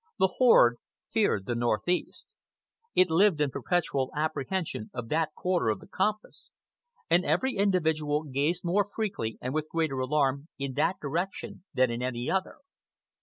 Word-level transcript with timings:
The 0.17 0.33
horde 0.39 0.79
feared 1.13 1.45
the 1.45 1.53
northeast. 1.53 2.33
It 2.95 3.11
lived 3.11 3.39
in 3.39 3.51
perpetual 3.51 4.09
apprehension 4.15 4.89
of 4.95 5.09
that 5.09 5.29
quarter 5.35 5.69
of 5.69 5.79
the 5.79 5.85
compass. 5.85 6.53
And 7.07 7.23
every 7.23 7.53
individual 7.53 8.23
gazed 8.23 8.63
more 8.65 8.83
frequently 8.91 9.37
and 9.41 9.53
with 9.53 9.69
greater 9.69 9.99
alarm 9.99 10.47
in 10.57 10.73
that 10.73 10.95
direction 10.99 11.65
than 11.75 11.91
in 11.91 12.01
any 12.01 12.31
other. 12.31 12.55